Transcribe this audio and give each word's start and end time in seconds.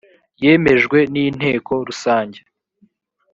yemejwe 0.43 0.97
n 1.13 1.15
inteko 1.25 1.71
rusange 1.87 2.39